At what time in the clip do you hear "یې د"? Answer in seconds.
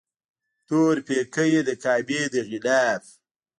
1.53-1.71